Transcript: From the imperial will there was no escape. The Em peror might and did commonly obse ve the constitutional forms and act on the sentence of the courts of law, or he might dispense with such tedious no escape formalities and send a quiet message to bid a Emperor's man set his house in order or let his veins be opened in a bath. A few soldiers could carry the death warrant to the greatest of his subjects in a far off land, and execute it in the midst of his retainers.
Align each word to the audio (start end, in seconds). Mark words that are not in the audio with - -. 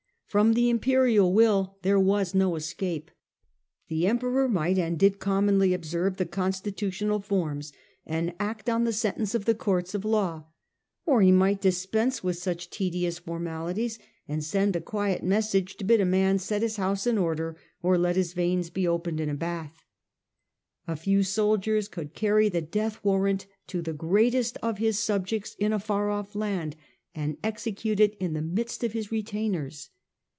From 0.31 0.53
the 0.53 0.69
imperial 0.69 1.33
will 1.33 1.75
there 1.81 1.99
was 1.99 2.33
no 2.33 2.55
escape. 2.55 3.11
The 3.89 4.07
Em 4.07 4.17
peror 4.17 4.49
might 4.49 4.77
and 4.77 4.97
did 4.97 5.19
commonly 5.19 5.73
obse 5.73 5.91
ve 5.91 6.15
the 6.15 6.25
constitutional 6.25 7.19
forms 7.19 7.73
and 8.05 8.33
act 8.39 8.69
on 8.69 8.85
the 8.85 8.93
sentence 8.93 9.35
of 9.35 9.43
the 9.43 9.53
courts 9.53 9.93
of 9.93 10.05
law, 10.05 10.45
or 11.05 11.21
he 11.21 11.33
might 11.33 11.59
dispense 11.59 12.23
with 12.23 12.37
such 12.37 12.69
tedious 12.69 13.15
no 13.15 13.15
escape 13.17 13.25
formalities 13.25 13.99
and 14.25 14.41
send 14.41 14.73
a 14.77 14.79
quiet 14.79 15.21
message 15.21 15.75
to 15.75 15.83
bid 15.83 15.99
a 15.99 16.03
Emperor's 16.03 16.11
man 16.11 16.39
set 16.39 16.61
his 16.61 16.77
house 16.77 17.05
in 17.05 17.17
order 17.17 17.57
or 17.83 17.97
let 17.97 18.15
his 18.15 18.31
veins 18.31 18.69
be 18.69 18.87
opened 18.87 19.19
in 19.19 19.27
a 19.27 19.33
bath. 19.35 19.83
A 20.87 20.95
few 20.95 21.23
soldiers 21.23 21.89
could 21.89 22.13
carry 22.13 22.47
the 22.47 22.61
death 22.61 23.03
warrant 23.03 23.47
to 23.67 23.81
the 23.81 23.91
greatest 23.91 24.55
of 24.63 24.77
his 24.77 24.97
subjects 24.97 25.57
in 25.59 25.73
a 25.73 25.77
far 25.79 26.09
off 26.09 26.35
land, 26.35 26.77
and 27.13 27.35
execute 27.43 27.99
it 27.99 28.15
in 28.21 28.31
the 28.31 28.41
midst 28.41 28.81
of 28.81 28.93
his 28.93 29.11
retainers. 29.11 29.89